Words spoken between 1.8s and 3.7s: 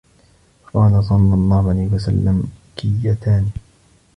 وَسَلَّمَ كَيَّتَانِ